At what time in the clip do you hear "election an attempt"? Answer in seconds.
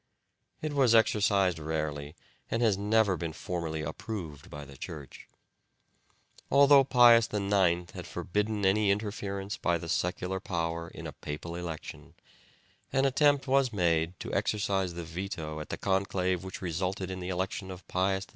11.55-13.45